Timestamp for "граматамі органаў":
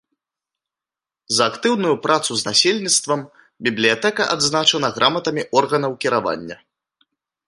4.97-5.91